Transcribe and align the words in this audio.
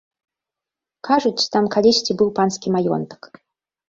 Кажуць, 1.07 1.47
там 1.55 1.67
калісьці 1.75 2.15
быў 2.21 2.29
панскі 2.39 2.73
маёнтак. 2.77 3.31